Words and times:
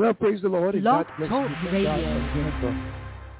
Well, 0.00 0.14
praise 0.14 0.40
the 0.40 0.48
Lord. 0.48 0.74
And 0.74 0.84
God 0.84 1.06
bless 1.18 1.28
Talk 1.28 1.50
you. 1.62 1.70
Radio. 1.70 2.86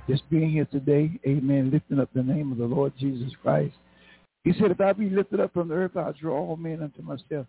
Just 0.06 0.28
being 0.28 0.50
here 0.50 0.66
today. 0.66 1.10
Amen. 1.26 1.70
Lifting 1.70 1.98
up 1.98 2.10
the 2.14 2.22
name 2.22 2.52
of 2.52 2.58
the 2.58 2.66
Lord 2.66 2.92
Jesus 2.98 3.32
Christ. 3.42 3.74
He 4.44 4.52
said, 4.52 4.70
if 4.70 4.78
I 4.78 4.92
be 4.92 5.08
lifted 5.08 5.40
up 5.40 5.54
from 5.54 5.68
the 5.68 5.74
earth, 5.74 5.96
I'll 5.96 6.12
draw 6.12 6.36
all 6.38 6.58
men 6.58 6.82
unto 6.82 7.00
myself. 7.00 7.46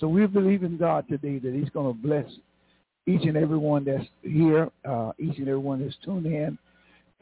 So 0.00 0.08
we 0.08 0.26
believe 0.26 0.64
in 0.64 0.78
God 0.78 1.06
today 1.08 1.38
that 1.38 1.54
he's 1.54 1.70
going 1.70 1.94
to 1.94 2.02
bless 2.02 2.26
each 3.06 3.22
and 3.22 3.36
every 3.36 3.56
one 3.56 3.84
that's 3.84 4.04
here, 4.22 4.68
uh, 4.84 5.12
each 5.20 5.38
and 5.38 5.46
every 5.46 5.58
one 5.58 5.84
that's 5.84 5.96
tuned 6.04 6.26
in. 6.26 6.58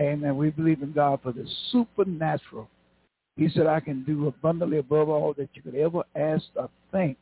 Amen. 0.00 0.34
We 0.34 0.48
believe 0.48 0.82
in 0.82 0.92
God 0.92 1.20
for 1.22 1.32
the 1.32 1.46
supernatural. 1.70 2.70
He 3.36 3.50
said, 3.50 3.66
I 3.66 3.80
can 3.80 4.02
do 4.04 4.28
abundantly 4.28 4.78
above 4.78 5.10
all 5.10 5.34
that 5.34 5.50
you 5.52 5.60
could 5.60 5.74
ever 5.74 6.04
ask 6.16 6.44
or 6.56 6.70
think. 6.90 7.18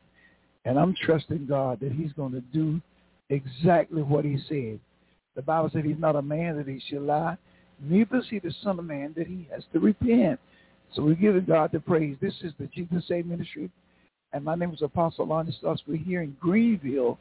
And 0.65 0.79
I'm 0.79 0.95
trusting 1.05 1.47
God 1.49 1.81
that 1.81 1.91
he's 1.91 2.13
going 2.13 2.35
to 2.35 2.41
do 2.41 2.81
exactly 3.31 4.03
what 4.03 4.25
he 4.25 4.39
said. 4.49 4.81
The 5.35 5.43
Bible 5.43 5.71
said 5.73 5.85
he's 5.85 5.99
not 5.99 6.17
a 6.17 6.23
man 6.23 6.57
that 6.57 6.69
he 6.69 6.81
should 6.89 7.03
lie, 7.03 7.37
neither 7.81 8.19
is 8.19 8.25
he 8.31 8.39
the 8.39 8.55
son 8.63 8.79
of 8.79 8.85
man 8.85 9.13
that 9.17 9.27
he 9.27 9.47
has 9.53 9.65
to 9.73 9.81
repent. 9.81 10.41
So 10.95 11.03
we're 11.03 11.15
giving 11.15 11.45
God 11.45 11.73
the 11.73 11.81
praise. 11.81 12.17
This 12.21 12.35
is 12.43 12.53
the 12.59 12.67
Jesus 12.67 13.07
Save 13.09 13.27
Ministry, 13.27 13.71
and 14.33 14.45
my 14.45 14.55
name 14.55 14.73
is 14.73 14.83
Apostle 14.83 15.27
Lonnie 15.27 15.53
Stocks. 15.59 15.83
We're 15.87 15.97
here 15.97 16.23
in 16.23 16.37
Greenville, 16.41 17.19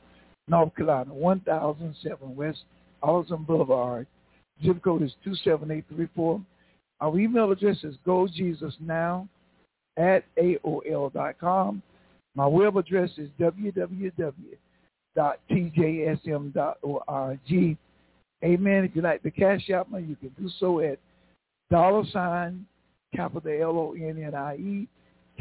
North 0.48 0.76
Carolina, 0.76 1.14
1007 1.14 2.36
West 2.36 2.60
Arlington 3.02 3.44
Boulevard. 3.44 4.08
Zip 4.64 4.82
code 4.82 5.04
is 5.04 5.14
27834. 5.24 6.42
Our 7.02 7.20
email 7.20 7.52
address 7.52 7.84
is 7.84 7.96
gojesusnow 8.08 9.28
at 9.98 10.24
AOL.com. 10.38 11.82
My 12.36 12.48
web 12.48 12.78
address 12.78 13.10
is 13.18 13.30
www.tjsm.org. 15.16 16.58
Amen. 18.44 18.84
If 18.84 18.96
you 18.96 19.02
like 19.02 19.24
the 19.24 19.32
Cash 19.32 19.70
App 19.70 19.90
me, 19.92 20.02
you 20.04 20.16
can 20.16 20.30
do 20.40 20.50
so 20.60 20.80
at 20.82 21.00
dollar 21.72 22.04
sign, 22.12 22.66
capital 23.16 23.52
L-O-N-N-I-E, 23.62 24.88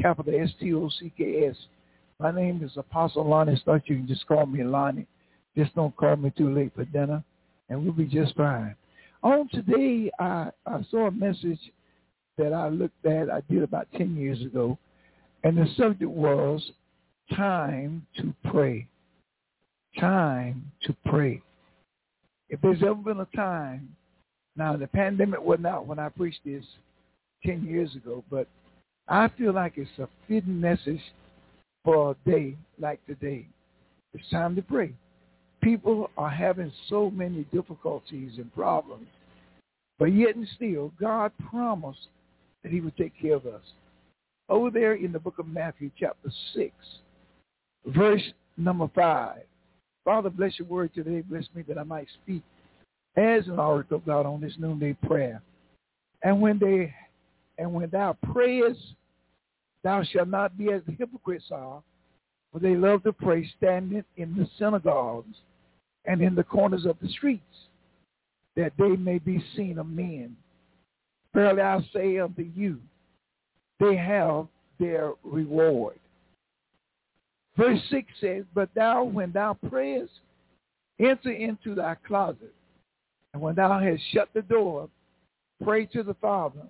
capital 0.01 0.41
S-T-O-C-K-S. 0.41 1.55
My 2.19 2.31
name 2.31 2.63
is 2.63 2.71
Apostle 2.77 3.27
Lonnie 3.27 3.57
Stocks. 3.57 3.83
You 3.87 3.97
can 3.97 4.07
just 4.07 4.25
call 4.25 4.45
me 4.45 4.63
Lonnie. 4.63 5.05
Just 5.57 5.75
don't 5.75 5.95
call 5.95 6.15
me 6.15 6.31
too 6.37 6.53
late 6.53 6.73
for 6.73 6.85
dinner, 6.85 7.23
and 7.69 7.83
we'll 7.83 7.93
be 7.93 8.05
just 8.05 8.35
fine. 8.35 8.75
On 9.23 9.47
today, 9.49 10.09
I, 10.19 10.49
I 10.65 10.81
saw 10.89 11.07
a 11.07 11.11
message 11.11 11.59
that 12.37 12.53
I 12.53 12.69
looked 12.69 13.05
at, 13.05 13.29
I 13.29 13.41
did 13.49 13.63
about 13.63 13.87
10 13.97 14.15
years 14.15 14.41
ago, 14.41 14.77
and 15.43 15.57
the 15.57 15.67
subject 15.77 16.11
was 16.11 16.71
time 17.35 18.05
to 18.17 18.33
pray. 18.49 18.87
Time 19.99 20.71
to 20.83 20.95
pray. 21.05 21.41
If 22.49 22.61
there's 22.61 22.83
ever 22.83 22.95
been 22.95 23.21
a 23.21 23.35
time, 23.35 23.95
now 24.55 24.75
the 24.75 24.87
pandemic 24.87 25.41
wasn't 25.41 25.67
out 25.67 25.87
when 25.87 25.99
I 25.99 26.09
preached 26.09 26.41
this 26.45 26.63
10 27.45 27.63
years 27.65 27.95
ago, 27.95 28.23
but 28.29 28.47
I 29.07 29.29
feel 29.37 29.53
like 29.53 29.73
it's 29.77 29.89
a 29.99 30.07
fitting 30.27 30.59
message 30.59 31.01
for 31.83 32.11
a 32.11 32.29
day 32.29 32.55
like 32.79 33.05
today. 33.05 33.47
It's 34.13 34.29
time 34.29 34.55
to 34.55 34.61
pray. 34.61 34.93
People 35.61 36.09
are 36.17 36.29
having 36.29 36.71
so 36.89 37.09
many 37.09 37.45
difficulties 37.53 38.33
and 38.37 38.53
problems, 38.53 39.07
but 39.97 40.13
yet 40.13 40.35
and 40.35 40.47
still, 40.55 40.91
God 40.99 41.31
promised 41.49 42.07
that 42.63 42.71
he 42.71 42.81
would 42.81 42.97
take 42.97 43.13
care 43.19 43.35
of 43.35 43.45
us. 43.45 43.61
Over 44.49 44.69
there 44.69 44.93
in 44.93 45.11
the 45.11 45.19
book 45.19 45.39
of 45.39 45.47
Matthew, 45.47 45.89
chapter 45.97 46.29
6, 46.53 46.71
verse 47.87 48.21
number 48.57 48.89
5. 48.93 49.37
Father, 50.05 50.29
bless 50.29 50.57
your 50.59 50.67
word 50.67 50.93
today. 50.93 51.21
Bless 51.21 51.45
me 51.55 51.63
that 51.67 51.79
I 51.79 51.83
might 51.83 52.07
speak 52.23 52.43
as 53.17 53.47
an 53.47 53.59
oracle 53.59 53.97
of 53.97 54.05
God 54.05 54.27
on 54.27 54.39
this 54.39 54.53
noonday 54.59 54.93
prayer. 55.05 55.41
And 56.23 56.39
when 56.39 56.59
they 56.59 56.93
and 57.57 57.73
when 57.73 57.89
thou 57.89 58.15
prayest, 58.31 58.79
thou 59.83 60.03
shalt 60.03 60.27
not 60.27 60.57
be 60.57 60.71
as 60.71 60.81
the 60.85 60.91
hypocrites 60.91 61.45
are, 61.51 61.81
for 62.51 62.59
they 62.59 62.75
love 62.75 63.03
to 63.03 63.13
pray 63.13 63.49
standing 63.57 64.03
in 64.17 64.35
the 64.35 64.47
synagogues 64.59 65.37
and 66.05 66.21
in 66.21 66.35
the 66.35 66.43
corners 66.43 66.85
of 66.85 66.97
the 67.01 67.09
streets, 67.09 67.41
that 68.55 68.73
they 68.77 68.89
may 68.89 69.17
be 69.17 69.43
seen 69.55 69.79
of 69.79 69.87
men. 69.87 70.35
Verily 71.33 71.61
I 71.61 71.79
say 71.93 72.19
unto 72.19 72.43
you, 72.55 72.79
they 73.79 73.95
have 73.95 74.47
their 74.79 75.13
reward. 75.23 75.99
Verse 77.57 77.79
6 77.89 78.07
says, 78.19 78.43
But 78.53 78.69
thou, 78.75 79.03
when 79.03 79.31
thou 79.31 79.57
prayest, 79.69 80.11
enter 80.99 81.31
into 81.31 81.75
thy 81.75 81.95
closet, 82.07 82.53
and 83.33 83.41
when 83.41 83.55
thou 83.55 83.79
hast 83.79 84.01
shut 84.11 84.29
the 84.33 84.41
door, 84.41 84.89
pray 85.63 85.85
to 85.87 86.03
the 86.03 86.15
Father, 86.15 86.67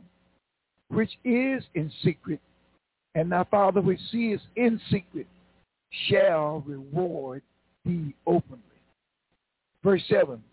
which 0.89 1.11
is 1.23 1.63
in 1.73 1.91
secret, 2.03 2.39
and 3.15 3.31
thy 3.31 3.43
Father 3.45 3.81
which 3.81 3.99
sees 4.11 4.39
in 4.55 4.79
secret 4.91 5.27
shall 6.07 6.63
reward 6.65 7.41
thee 7.83 8.13
openly. 8.27 8.61
Verse 9.83 10.03
7, 10.09 10.43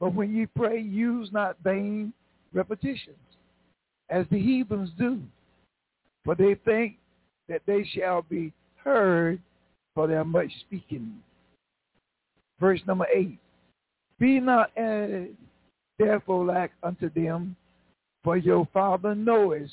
But 0.00 0.14
when 0.14 0.34
ye 0.34 0.46
pray, 0.46 0.80
use 0.80 1.30
not 1.32 1.56
vain 1.62 2.12
repetitions, 2.54 3.16
as 4.08 4.24
the 4.30 4.40
heathens 4.40 4.90
do, 4.98 5.20
for 6.24 6.34
they 6.34 6.54
think 6.64 6.96
that 7.48 7.62
they 7.66 7.84
shall 7.84 8.22
be 8.22 8.52
heard 8.76 9.40
for 9.98 10.06
their 10.06 10.22
much 10.22 10.52
speaking. 10.60 11.12
Verse 12.60 12.80
number 12.86 13.04
8, 13.12 13.36
Be 14.20 14.38
not 14.38 14.70
as 14.78 15.26
therefore 15.98 16.44
like 16.44 16.70
unto 16.84 17.10
them, 17.10 17.56
for 18.22 18.36
your 18.36 18.68
Father 18.72 19.16
knoweth 19.16 19.68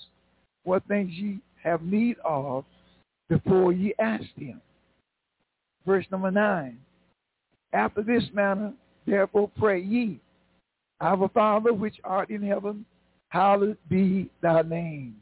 what 0.63 0.83
things 0.87 1.11
ye 1.13 1.37
have 1.63 1.83
need 1.83 2.15
of 2.25 2.65
before 3.29 3.71
ye 3.71 3.93
ask 3.99 4.23
him. 4.35 4.59
Verse 5.85 6.07
number 6.09 6.31
9, 6.31 6.75
After 7.73 8.01
this 8.01 8.23
manner, 8.33 8.73
therefore 9.05 9.51
pray 9.59 9.79
ye, 9.79 10.19
Our 11.01 11.29
Father 11.35 11.71
which 11.71 11.97
art 12.03 12.31
in 12.31 12.41
heaven, 12.41 12.83
hallowed 13.29 13.77
be 13.89 14.31
thy 14.41 14.63
name. 14.63 15.17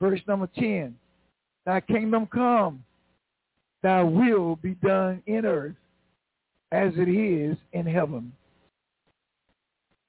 Verse 0.00 0.20
number 0.28 0.48
10, 0.56 0.94
Thy 1.66 1.80
kingdom 1.80 2.26
come, 2.26 2.84
thy 3.82 4.02
will 4.02 4.56
be 4.56 4.74
done 4.74 5.22
in 5.26 5.46
earth 5.46 5.76
as 6.72 6.92
it 6.96 7.08
is 7.08 7.56
in 7.72 7.86
heaven. 7.86 8.32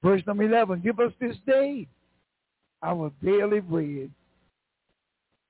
Verse 0.02 0.22
number 0.26 0.44
11, 0.44 0.80
give 0.80 1.00
us 1.00 1.12
this 1.20 1.36
day 1.46 1.86
our 2.82 3.10
daily 3.24 3.60
bread. 3.60 4.10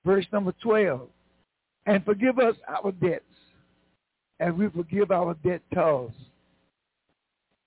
Verse 0.05 0.27
number 0.33 0.55
12, 0.63 1.09
and 1.87 2.05
forgive 2.05 2.39
us 2.39 2.55
our 2.69 2.93
debts 2.93 3.25
as 4.39 4.53
we 4.55 4.69
forgive 4.69 5.11
our 5.11 5.35
debtors. 5.45 6.13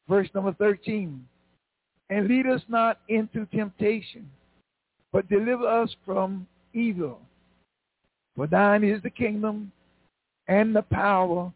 Verse 0.08 0.30
number 0.34 0.54
13, 0.54 1.26
and 2.10 2.28
lead 2.28 2.48
us 2.48 2.62
not 2.70 3.00
into 3.10 3.46
temptation, 3.48 4.30
but 5.12 5.28
deliver 5.30 5.68
us 5.68 5.94
from 6.06 6.48
evil. 6.74 7.20
For 8.40 8.48
thine 8.48 8.86
is 8.86 9.04
the 9.04 9.10
kingdom 9.10 9.70
and 10.48 10.74
the 10.74 10.84
power 10.84 11.52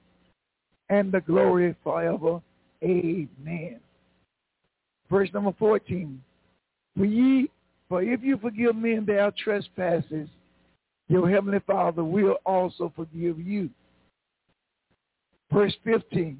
and 0.89 1.13
the 1.13 1.21
glory 1.21 1.73
forever. 1.81 2.41
Amen. 2.83 3.79
Verse 5.09 5.29
number 5.33 5.53
14. 5.57 6.21
For 6.97 7.05
ye, 7.05 7.49
for 7.87 8.03
if 8.03 8.21
you 8.21 8.35
forgive 8.35 8.75
men 8.75 9.05
their 9.05 9.31
trespasses, 9.31 10.27
your 11.07 11.29
heavenly 11.29 11.61
Father 11.65 12.03
will 12.03 12.35
also 12.45 12.91
forgive 12.97 13.39
you. 13.39 13.69
Verse 15.53 15.73
15. 15.85 16.37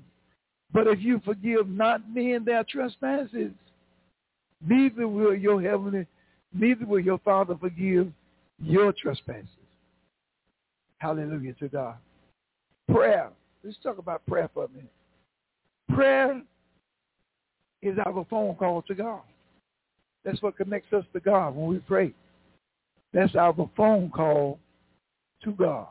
But 0.74 0.88
if 0.88 1.00
you 1.00 1.22
forgive 1.24 1.70
not 1.70 2.02
men 2.14 2.44
their 2.44 2.66
trespasses, 2.66 3.54
neither 4.60 5.08
will 5.08 5.36
your 5.36 5.62
heavenly, 5.62 6.06
neither 6.54 6.86
will 6.86 7.00
your 7.00 7.20
Father 7.20 7.56
forgive 7.58 8.12
your 8.60 8.92
trespasses. 8.92 9.48
Hallelujah 11.04 11.52
to 11.56 11.68
God. 11.68 11.96
Prayer. 12.90 13.30
Let's 13.62 13.76
talk 13.84 13.98
about 13.98 14.26
prayer 14.26 14.50
for 14.54 14.64
a 14.64 14.70
minute. 14.70 14.94
Prayer 15.94 16.42
is 17.82 17.98
our 18.06 18.26
phone 18.30 18.56
call 18.56 18.82
to 18.84 18.96
God. 18.96 19.20
That's 20.24 20.42
what 20.42 20.56
connects 20.56 20.94
us 20.94 21.04
to 21.12 21.20
God 21.20 21.58
when 21.58 21.68
we 21.68 21.80
pray. 21.80 22.14
That's 23.12 23.36
our 23.36 23.54
phone 23.76 24.12
call 24.12 24.60
to 25.44 25.52
God. 25.52 25.90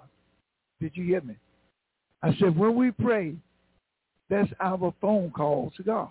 Did 0.80 0.92
you 0.94 1.04
hear 1.04 1.20
me? 1.20 1.36
I 2.22 2.34
said 2.40 2.56
when 2.56 2.74
we 2.74 2.90
pray, 2.90 3.34
that's 4.30 4.50
our 4.60 4.94
phone 4.98 5.30
call 5.30 5.74
to 5.76 5.82
God. 5.82 6.08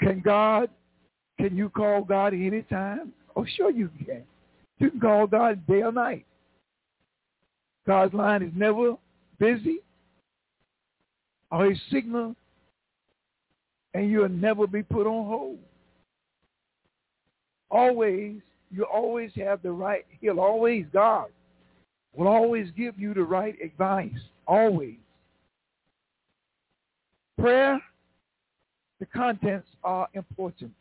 Can 0.00 0.20
God, 0.20 0.70
can 1.36 1.56
you 1.56 1.68
call 1.68 2.04
God 2.04 2.32
anytime? 2.32 3.12
Oh, 3.34 3.44
sure 3.56 3.72
you 3.72 3.90
can. 4.06 4.22
You 4.82 4.90
can 4.90 4.98
call 4.98 5.28
God 5.28 5.64
day 5.68 5.82
or 5.82 5.92
night. 5.92 6.26
God's 7.86 8.12
line 8.14 8.42
is 8.42 8.50
never 8.56 8.96
busy 9.38 9.78
or 11.52 11.66
a 11.66 11.80
signal 11.92 12.34
and 13.94 14.10
you'll 14.10 14.28
never 14.28 14.66
be 14.66 14.82
put 14.82 15.06
on 15.06 15.28
hold. 15.28 15.58
Always, 17.70 18.40
you 18.72 18.82
always 18.82 19.30
have 19.36 19.62
the 19.62 19.70
right, 19.70 20.04
he'll 20.20 20.40
always, 20.40 20.84
God 20.92 21.26
will 22.12 22.26
always 22.26 22.68
give 22.76 22.98
you 22.98 23.14
the 23.14 23.22
right 23.22 23.56
advice. 23.64 24.10
Always. 24.48 24.96
Prayer, 27.38 27.80
the 28.98 29.06
contents 29.06 29.68
are 29.84 30.08
important. 30.14 30.72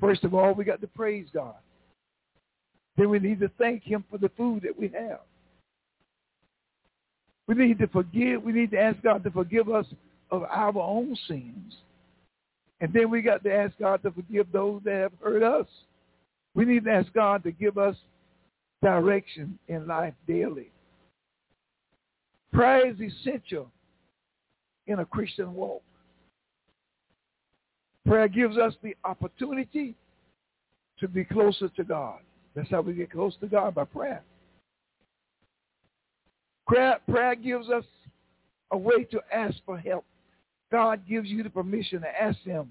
First 0.00 0.22
of 0.22 0.32
all, 0.32 0.54
we 0.54 0.64
got 0.64 0.80
to 0.80 0.86
praise 0.86 1.26
God. 1.34 1.56
Then 2.96 3.10
we 3.10 3.18
need 3.18 3.40
to 3.40 3.50
thank 3.58 3.82
him 3.82 4.04
for 4.10 4.18
the 4.18 4.30
food 4.36 4.62
that 4.62 4.78
we 4.78 4.88
have. 4.88 5.20
We 7.46 7.54
need 7.54 7.78
to 7.78 7.88
forgive. 7.88 8.42
We 8.42 8.52
need 8.52 8.70
to 8.72 8.78
ask 8.78 9.02
God 9.02 9.24
to 9.24 9.30
forgive 9.30 9.68
us 9.68 9.86
of 10.30 10.44
our 10.44 10.78
own 10.78 11.16
sins. 11.26 11.76
And 12.80 12.92
then 12.92 13.10
we 13.10 13.22
got 13.22 13.42
to 13.44 13.52
ask 13.52 13.74
God 13.78 14.02
to 14.02 14.10
forgive 14.10 14.52
those 14.52 14.80
that 14.84 14.94
have 14.94 15.12
hurt 15.22 15.42
us. 15.42 15.66
We 16.54 16.64
need 16.64 16.84
to 16.84 16.92
ask 16.92 17.12
God 17.12 17.42
to 17.44 17.52
give 17.52 17.78
us 17.78 17.96
direction 18.82 19.58
in 19.68 19.86
life 19.86 20.14
daily. 20.26 20.70
Prayer 22.52 22.90
is 22.90 22.96
essential 23.00 23.70
in 24.86 24.98
a 24.98 25.04
Christian 25.04 25.54
walk. 25.54 25.82
Prayer 28.06 28.28
gives 28.28 28.56
us 28.56 28.74
the 28.82 28.96
opportunity 29.04 29.94
to 30.98 31.08
be 31.08 31.24
closer 31.24 31.68
to 31.68 31.84
God. 31.84 32.18
That's 32.60 32.72
how 32.72 32.82
we 32.82 32.92
get 32.92 33.10
close 33.10 33.34
to 33.40 33.46
God, 33.46 33.74
by 33.74 33.84
prayer. 33.84 34.22
Prayer, 36.68 36.98
prayer 37.08 37.34
gives 37.34 37.70
us 37.70 37.84
a 38.70 38.76
way 38.76 39.04
to 39.04 39.20
ask 39.34 39.54
for 39.64 39.78
help. 39.78 40.04
God 40.70 41.00
gives 41.08 41.28
you 41.28 41.42
the 41.42 41.48
permission 41.48 42.02
to 42.02 42.22
ask 42.22 42.38
him 42.40 42.70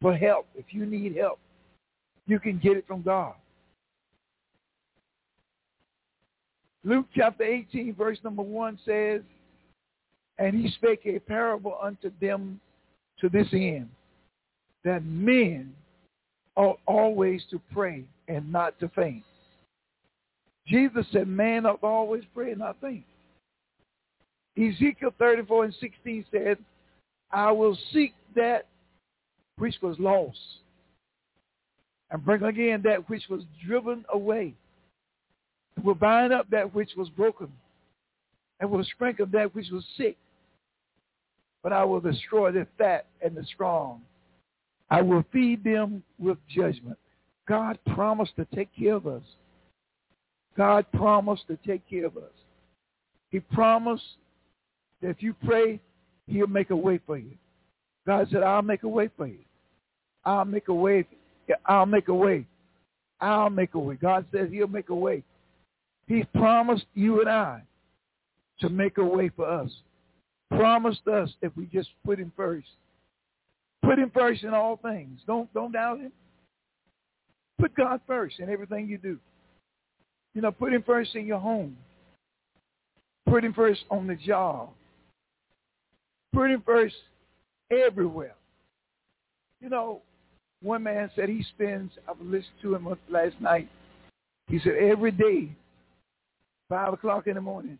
for 0.00 0.16
help. 0.16 0.48
If 0.56 0.64
you 0.70 0.84
need 0.84 1.14
help, 1.14 1.38
you 2.26 2.40
can 2.40 2.58
get 2.58 2.76
it 2.76 2.88
from 2.88 3.02
God. 3.02 3.34
Luke 6.82 7.06
chapter 7.14 7.44
18, 7.44 7.94
verse 7.94 8.18
number 8.24 8.42
1 8.42 8.80
says, 8.84 9.20
And 10.38 10.56
he 10.56 10.72
spake 10.72 11.02
a 11.04 11.20
parable 11.20 11.78
unto 11.80 12.10
them 12.20 12.58
to 13.20 13.28
this 13.28 13.46
end, 13.52 13.90
that 14.82 15.04
men 15.04 15.72
ought 16.56 16.80
always 16.84 17.42
to 17.52 17.60
pray 17.72 18.02
and 18.30 18.50
not 18.50 18.78
to 18.78 18.88
faint. 18.90 19.24
Jesus 20.66 21.04
said, 21.12 21.26
man 21.26 21.66
ought 21.66 21.82
always 21.82 22.22
pray 22.32 22.50
and 22.52 22.60
not 22.60 22.76
faint. 22.80 23.04
Ezekiel 24.56 25.12
34 25.18 25.64
and 25.64 25.74
16 25.80 26.24
said, 26.30 26.58
I 27.32 27.50
will 27.50 27.76
seek 27.92 28.14
that 28.36 28.66
which 29.58 29.74
was 29.82 29.96
lost 29.98 30.38
and 32.10 32.24
bring 32.24 32.42
again 32.42 32.82
that 32.84 33.08
which 33.08 33.24
was 33.28 33.42
driven 33.66 34.04
away. 34.12 34.54
And 35.76 35.84
will 35.84 35.94
bind 35.94 36.32
up 36.32 36.48
that 36.50 36.74
which 36.74 36.90
was 36.96 37.08
broken 37.10 37.48
and 38.60 38.70
will 38.70 38.84
strengthen 38.84 39.30
that 39.32 39.54
which 39.54 39.70
was 39.70 39.84
sick. 39.96 40.16
But 41.62 41.72
I 41.72 41.84
will 41.84 42.00
destroy 42.00 42.52
the 42.52 42.66
fat 42.78 43.06
and 43.22 43.36
the 43.36 43.44
strong. 43.44 44.02
I 44.88 45.02
will 45.02 45.24
feed 45.32 45.62
them 45.64 46.02
with 46.18 46.38
judgment. 46.48 46.98
God 47.50 47.80
promised 47.96 48.36
to 48.36 48.46
take 48.54 48.68
care 48.78 48.94
of 48.94 49.08
us. 49.08 49.24
God 50.56 50.86
promised 50.92 51.48
to 51.48 51.58
take 51.66 51.82
care 51.90 52.06
of 52.06 52.16
us. 52.16 52.30
He 53.30 53.40
promised 53.40 54.04
that 55.02 55.08
if 55.08 55.20
you 55.20 55.34
pray, 55.44 55.80
he'll 56.28 56.46
make 56.46 56.70
a 56.70 56.76
way 56.76 57.00
for 57.04 57.18
you. 57.18 57.32
God 58.06 58.28
said, 58.30 58.44
I'll 58.44 58.62
make 58.62 58.84
a 58.84 58.88
way 58.88 59.10
for 59.16 59.26
you. 59.26 59.40
I'll 60.24 60.44
make 60.44 60.68
a 60.68 60.74
way. 60.74 61.04
I'll 61.66 61.86
make 61.86 62.06
a 62.06 62.14
way. 62.14 62.46
I'll 63.20 63.50
make 63.50 63.74
a 63.74 63.80
way. 63.80 63.96
God 63.96 64.26
says 64.32 64.48
he'll 64.52 64.68
make 64.68 64.90
a 64.90 64.94
way. 64.94 65.24
He 66.06 66.22
promised 66.36 66.86
you 66.94 67.20
and 67.20 67.28
I 67.28 67.62
to 68.60 68.68
make 68.68 68.98
a 68.98 69.04
way 69.04 69.28
for 69.34 69.50
us. 69.50 69.70
Promised 70.50 71.08
us 71.08 71.30
if 71.42 71.50
we 71.56 71.66
just 71.66 71.88
put 72.04 72.20
him 72.20 72.30
first. 72.36 72.68
Put 73.82 73.98
him 73.98 74.12
first 74.14 74.44
in 74.44 74.54
all 74.54 74.76
things. 74.76 75.18
Don't 75.26 75.52
don't 75.52 75.72
doubt 75.72 75.98
him. 75.98 76.12
Put 77.60 77.74
God 77.74 78.00
first 78.06 78.38
in 78.38 78.48
everything 78.48 78.88
you 78.88 78.98
do. 78.98 79.18
You 80.34 80.42
know, 80.42 80.52
put 80.52 80.72
him 80.72 80.82
first 80.82 81.14
in 81.14 81.26
your 81.26 81.38
home. 81.38 81.76
Put 83.28 83.44
him 83.44 83.52
first 83.52 83.80
on 83.90 84.06
the 84.06 84.16
job. 84.16 84.70
Put 86.32 86.50
him 86.50 86.62
first 86.64 86.94
everywhere. 87.70 88.34
You 89.60 89.68
know, 89.68 90.02
one 90.62 90.82
man 90.82 91.10
said 91.14 91.28
he 91.28 91.44
spends, 91.54 91.92
I 92.08 92.12
listened 92.22 92.46
to 92.62 92.74
him 92.74 92.88
last 93.08 93.34
night. 93.40 93.68
He 94.48 94.58
said 94.60 94.74
every 94.80 95.10
day, 95.10 95.50
5 96.68 96.94
o'clock 96.94 97.26
in 97.26 97.34
the 97.34 97.40
morning, 97.40 97.78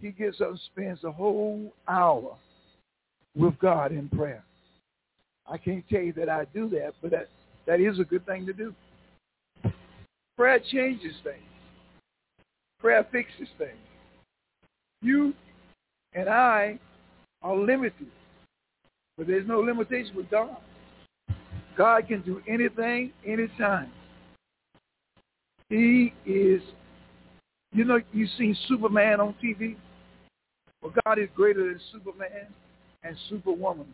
he 0.00 0.10
gets 0.10 0.40
up 0.40 0.50
and 0.50 0.60
spends 0.72 1.04
a 1.04 1.10
whole 1.10 1.72
hour 1.88 2.36
with 3.34 3.58
God 3.58 3.92
in 3.92 4.08
prayer. 4.08 4.44
I 5.48 5.58
can't 5.58 5.84
tell 5.88 6.02
you 6.02 6.12
that 6.14 6.28
I 6.28 6.44
do 6.54 6.68
that, 6.70 6.94
but 7.00 7.10
that, 7.12 7.28
that 7.66 7.80
is 7.80 7.98
a 7.98 8.04
good 8.04 8.24
thing 8.26 8.46
to 8.46 8.52
do. 8.52 8.74
Prayer 10.36 10.58
changes 10.58 11.14
things. 11.24 11.42
Prayer 12.78 13.06
fixes 13.10 13.48
things. 13.56 13.76
You 15.00 15.32
and 16.14 16.28
I 16.28 16.78
are 17.42 17.56
limited, 17.56 18.10
but 19.16 19.26
there's 19.26 19.46
no 19.46 19.60
limitation 19.60 20.14
with 20.14 20.30
God. 20.30 20.56
God 21.76 22.08
can 22.08 22.22
do 22.22 22.42
anything, 22.48 23.12
anytime. 23.26 23.90
He 25.68 26.12
is, 26.24 26.62
you 27.72 27.84
know, 27.84 28.00
you've 28.12 28.30
seen 28.38 28.56
Superman 28.68 29.20
on 29.20 29.34
TV. 29.42 29.76
Well, 30.82 30.92
God 31.04 31.18
is 31.18 31.28
greater 31.34 31.64
than 31.64 31.80
Superman 31.92 32.46
and 33.02 33.16
Superwoman. 33.28 33.86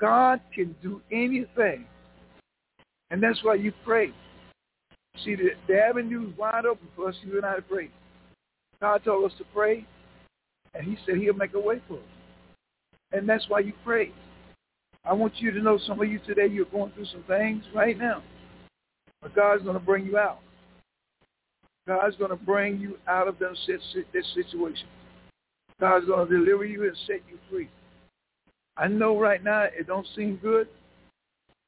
God 0.00 0.40
can 0.54 0.74
do 0.82 1.00
anything. 1.12 1.84
And 3.10 3.22
that's 3.22 3.42
why 3.42 3.54
you 3.54 3.72
pray. 3.84 4.12
See, 5.24 5.34
the, 5.34 5.50
the 5.66 5.80
avenue 5.80 6.28
is 6.28 6.38
wide 6.38 6.66
open 6.66 6.88
for 6.94 7.08
us, 7.08 7.14
you 7.22 7.36
and 7.36 7.46
I, 7.46 7.56
to 7.56 7.62
pray. 7.62 7.90
God 8.80 9.02
told 9.04 9.30
us 9.30 9.36
to 9.38 9.44
pray, 9.52 9.84
and 10.74 10.84
he 10.84 10.96
said 11.04 11.16
he'll 11.16 11.34
make 11.34 11.54
a 11.54 11.60
way 11.60 11.80
for 11.88 11.94
us. 11.94 12.00
And 13.12 13.28
that's 13.28 13.44
why 13.48 13.60
you 13.60 13.72
pray. 13.84 14.12
I 15.04 15.12
want 15.14 15.32
you 15.38 15.50
to 15.50 15.60
know 15.60 15.78
some 15.86 16.00
of 16.00 16.08
you 16.08 16.20
today, 16.26 16.46
you're 16.46 16.66
going 16.66 16.92
through 16.92 17.06
some 17.06 17.24
things 17.26 17.64
right 17.74 17.98
now. 17.98 18.22
But 19.22 19.34
God's 19.34 19.62
going 19.62 19.78
to 19.78 19.84
bring 19.84 20.04
you 20.04 20.18
out. 20.18 20.38
God's 21.86 22.16
going 22.16 22.30
to 22.30 22.36
bring 22.36 22.78
you 22.78 22.98
out 23.08 23.26
of 23.28 23.38
this 23.38 23.56
situation. 24.34 24.86
God's 25.80 26.06
going 26.06 26.28
to 26.28 26.38
deliver 26.38 26.64
you 26.64 26.84
and 26.84 26.96
set 27.06 27.22
you 27.28 27.38
free. 27.50 27.70
I 28.76 28.88
know 28.88 29.18
right 29.18 29.42
now 29.42 29.62
it 29.62 29.86
don't 29.86 30.06
seem 30.14 30.36
good. 30.36 30.68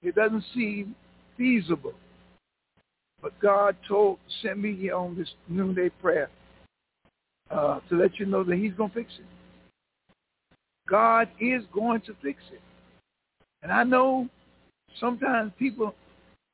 It 0.02 0.14
doesn't 0.14 0.44
seem 0.54 0.94
feasible. 1.36 1.94
But 3.22 3.38
God 3.40 3.76
told, 3.86 4.18
sent 4.42 4.58
me 4.58 4.74
here 4.74 4.94
on 4.94 5.16
this 5.16 5.28
noonday 5.48 5.90
prayer 6.00 6.30
uh, 7.50 7.80
to 7.88 7.96
let 7.96 8.18
you 8.18 8.26
know 8.26 8.44
that 8.44 8.56
he's 8.56 8.72
going 8.74 8.90
to 8.90 8.94
fix 8.94 9.12
it. 9.18 9.26
God 10.88 11.28
is 11.38 11.62
going 11.72 12.00
to 12.02 12.14
fix 12.22 12.40
it. 12.52 12.60
And 13.62 13.70
I 13.70 13.84
know 13.84 14.28
sometimes 14.98 15.52
people, 15.58 15.94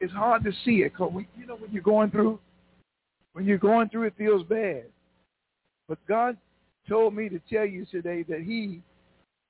it's 0.01 0.13
hard 0.13 0.45
to 0.45 0.53
see 0.65 0.83
it 0.83 0.93
because, 0.93 1.13
you 1.39 1.47
know, 1.47 1.57
when 1.57 1.71
you're 1.73 1.83
going 1.83 2.11
through, 2.11 2.39
when 3.33 3.45
you're 3.45 3.59
going 3.59 3.89
through, 3.89 4.05
it 4.05 4.15
feels 4.19 4.43
bad. 4.43 4.85
But 5.89 5.99
God 6.09 6.37
told 6.89 7.15
me 7.15 7.29
to 7.29 7.41
tell 7.51 7.65
you 7.65 7.87
today 7.87 8.25
that 8.25 8.41
he 8.41 8.83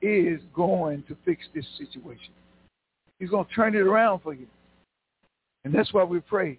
is 0.03 0.41
going 0.55 1.03
to 1.09 1.17
fix 1.25 1.47
this 1.55 1.67
situation. 1.79 2.33
He's 3.19 3.31
going 3.31 3.47
to 3.47 3.55
turn 3.55 3.75
it 3.75 3.81
around 3.81 4.21
for 4.21 4.35
you. 4.35 4.47
And 5.65 5.75
that's 5.75 5.93
why 5.93 6.05
we 6.05 6.21
pray. 6.21 6.59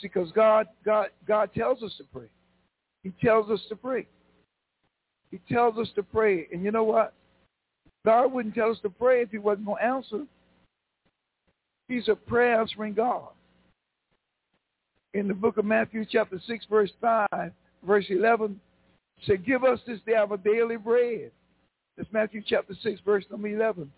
See, 0.00 0.08
because 0.08 0.32
God, 0.32 0.66
God, 0.84 1.08
God 1.26 1.50
tells 1.54 1.82
us 1.82 1.92
to 1.98 2.04
pray. 2.12 2.28
He 3.02 3.12
tells 3.22 3.50
us 3.50 3.60
to 3.68 3.76
pray. 3.76 4.06
He 5.30 5.40
tells 5.52 5.78
us 5.78 5.88
to 5.94 6.02
pray. 6.02 6.46
And 6.52 6.64
you 6.64 6.70
know 6.70 6.84
what? 6.84 7.12
God 8.04 8.32
wouldn't 8.32 8.54
tell 8.54 8.70
us 8.70 8.78
to 8.82 8.90
pray 8.90 9.22
if 9.22 9.30
he 9.30 9.38
wasn't 9.38 9.66
going 9.66 9.78
to 9.78 9.84
answer. 9.84 10.26
He's 11.88 12.08
a 12.08 12.14
prayer 12.14 12.60
answering 12.60 12.94
God. 12.94 13.28
In 15.12 15.28
the 15.28 15.34
book 15.34 15.58
of 15.58 15.64
Matthew 15.64 16.04
chapter 16.10 16.40
6, 16.44 16.66
verse 16.68 16.90
5, 17.00 17.28
verse 17.86 18.06
11, 18.08 18.60
said, 19.26 19.46
give 19.46 19.64
us 19.64 19.78
this 19.86 20.00
day 20.06 20.14
our 20.14 20.36
daily 20.36 20.76
bread. 20.76 21.30
That's 21.96 22.12
Matthew 22.12 22.42
chapter 22.44 22.74
6, 22.82 23.00
verse 23.04 23.24
number 23.30 23.48
11. 23.48 23.90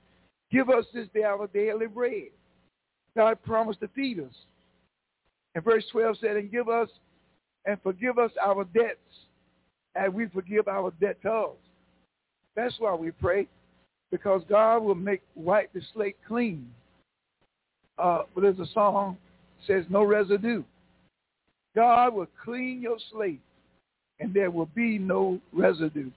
Give 0.51 0.69
us 0.69 0.85
this 0.93 1.09
day 1.15 1.23
our 1.23 1.47
daily 1.47 1.87
bread. 1.87 2.29
God 3.17 3.43
promised 3.43 3.81
to 3.81 3.89
feed 3.89 4.21
us. 4.21 4.35
And 5.57 5.65
verse 5.65 5.85
12 5.91 6.19
said, 6.21 6.37
and 6.37 6.53
give 6.53 6.69
us 6.69 6.91
and 7.65 7.81
forgive 7.83 8.19
us 8.19 8.31
our 8.45 8.65
debts 8.65 8.99
as 9.97 10.13
we 10.13 10.27
forgive 10.27 10.69
our 10.69 10.93
debtors. 11.01 11.57
That's 12.55 12.75
why 12.79 12.95
we 12.95 13.11
pray, 13.11 13.49
because 14.11 14.43
God 14.51 14.81
will 14.81 14.95
make 14.95 15.23
wipe 15.35 15.73
the 15.73 15.81
slate 15.95 16.19
clean. 16.29 16.71
Uh, 17.99 18.25
but 18.35 18.43
there's 18.43 18.59
a 18.59 18.71
song 18.75 19.17
says 19.67 19.87
no 19.89 20.05
residue. 20.05 20.63
God 21.75 22.13
will 22.13 22.29
clean 22.45 22.83
your 22.83 22.99
slate, 23.11 23.41
and 24.21 24.35
there 24.35 24.51
will 24.51 24.69
be 24.75 24.99
no 24.99 25.41
residue. 25.55 26.11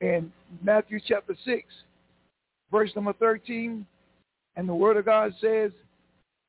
In 0.00 0.32
Matthew 0.64 0.98
chapter 1.06 1.36
6, 1.44 1.64
verse 2.72 2.90
number 2.96 3.12
13, 3.12 3.86
and 4.56 4.68
the 4.68 4.74
word 4.74 4.96
of 4.96 5.04
God 5.04 5.32
says, 5.40 5.70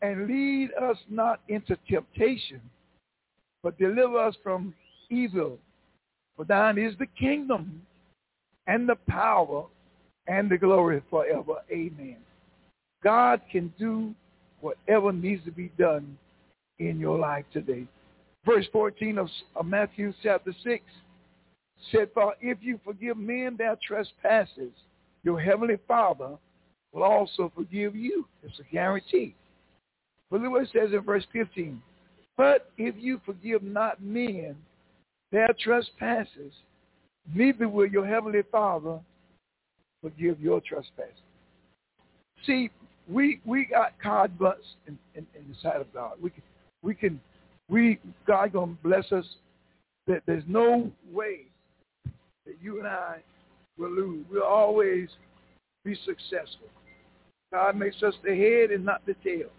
and 0.02 0.28
lead 0.28 0.70
us 0.82 0.98
not 1.10 1.42
into 1.48 1.78
temptation, 1.90 2.62
but 3.64 3.78
deliver 3.78 4.20
us 4.20 4.36
from 4.44 4.74
evil. 5.10 5.58
For 6.36 6.46
thine 6.46 6.78
is 6.78 6.94
the 7.00 7.08
kingdom 7.18 7.82
and 8.68 8.88
the 8.88 8.96
power 9.08 9.66
and 10.28 10.50
the 10.50 10.58
glory 10.58 11.02
forever. 11.10 11.56
Amen. 11.72 12.18
God 13.04 13.42
can 13.52 13.74
do 13.78 14.14
whatever 14.62 15.14
needs 15.14 15.44
to 15.46 15.52
be 15.52 15.72
done 15.78 16.18
in 16.80 17.00
your 17.00 17.18
life 17.18 17.46
today. 17.54 17.86
Verse 18.46 18.66
14 18.72 19.18
of, 19.18 19.30
of 19.56 19.66
Matthew 19.66 20.14
chapter 20.22 20.54
6 20.64 20.84
said, 21.92 22.10
For 22.14 22.36
if 22.42 22.58
you 22.62 22.80
forgive 22.84 23.18
men 23.18 23.56
their 23.58 23.78
trespasses, 23.86 24.72
your 25.24 25.40
heavenly 25.40 25.78
Father 25.88 26.38
will 26.92 27.04
also 27.04 27.52
forgive 27.56 27.96
you. 27.96 28.28
It's 28.44 28.60
a 28.60 28.74
guarantee. 28.74 29.36
But 30.30 30.42
look 30.42 30.52
what 30.52 30.64
it 30.64 30.70
says 30.74 30.94
in 30.94 31.02
verse 31.02 31.26
15. 31.32 31.82
But 32.38 32.70
if 32.78 32.96
you 32.98 33.22
forgive 33.26 33.64
not 33.64 34.02
men 34.02 34.56
their 35.32 35.50
trespasses, 35.60 36.54
neither 37.34 37.70
will 37.70 37.88
your 37.88 38.06
heavenly 38.06 38.44
Father 38.52 39.00
forgive 40.02 40.40
your 40.40 40.62
trespasses. 40.62 41.14
See, 42.46 42.70
we 43.08 43.40
we 43.46 43.66
got 43.66 44.00
card 44.02 44.38
butts 44.38 44.66
in, 44.88 44.98
in, 45.16 45.26
in 45.36 45.48
the 45.50 45.56
sight 45.62 45.80
of 45.82 45.92
God. 45.94 46.14
We 46.22 46.30
can 46.30 46.44
we 46.82 46.96
can 46.96 47.22
we 47.70 48.00
God 48.28 48.54
gonna 48.54 48.78
bless 48.84 49.12
us. 49.12 49.26
That 50.08 50.22
there's 50.28 50.44
no 50.48 50.92
way 51.12 51.46
that 52.46 52.56
you 52.62 52.78
and 52.78 52.88
I 52.88 53.18
will 53.78 53.90
lose. 53.90 54.24
We'll 54.32 54.44
always 54.44 55.10
be 55.84 55.96
successful. 56.06 56.68
God 57.52 57.76
makes 57.76 58.04
us 58.04 58.14
the 58.24 58.36
head 58.36 58.70
and 58.72 58.86
not 58.86 59.04
the 59.08 59.16
tail. 59.24 59.50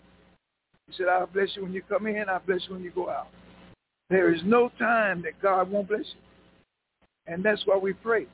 He 0.89 0.95
said, 0.97 1.07
I'll 1.09 1.27
bless 1.27 1.49
you 1.55 1.63
when 1.63 1.73
you 1.73 1.83
come 1.83 2.07
in, 2.07 2.29
I'll 2.29 2.43
bless 2.47 2.61
you 2.69 2.75
when 2.75 2.85
you 2.85 2.91
go 2.91 3.11
out. 3.11 3.29
There 4.09 4.33
is 4.33 4.41
no 4.45 4.71
time 4.79 5.23
that 5.23 5.41
God 5.43 5.71
won't 5.71 5.89
bless 5.89 6.01
you. 6.01 7.33
And 7.33 7.45
that's 7.45 7.63
why 7.67 7.77
we 7.77 7.93
pray. 7.93 8.27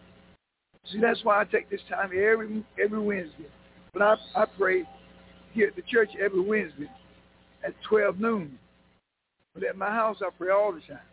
See, 0.90 1.00
that's 1.00 1.24
why 1.24 1.40
I 1.40 1.44
take 1.44 1.70
this 1.70 1.80
time 1.88 2.10
every 2.14 2.64
every 2.82 3.00
Wednesday. 3.00 3.46
But 3.92 4.02
I, 4.02 4.16
I 4.34 4.44
pray 4.58 4.84
here 5.52 5.68
at 5.68 5.76
the 5.76 5.82
church 5.82 6.10
every 6.20 6.40
Wednesday 6.40 6.90
at 7.64 7.74
12 7.88 8.18
noon. 8.18 8.58
But 9.54 9.64
at 9.64 9.76
my 9.76 9.90
house, 9.90 10.18
I 10.20 10.30
pray 10.36 10.50
all 10.50 10.72
the 10.72 10.80
time. 10.80 11.04